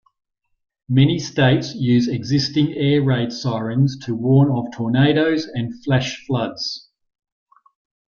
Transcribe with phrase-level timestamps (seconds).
[0.89, 6.89] Many states use existing air raid sirens to warn of tornadoes and flash floods.